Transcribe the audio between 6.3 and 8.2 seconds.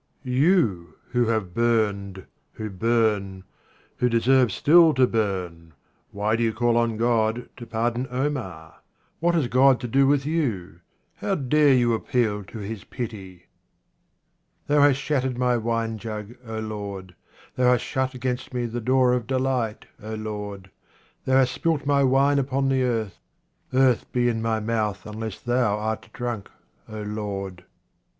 do you call on God to pardon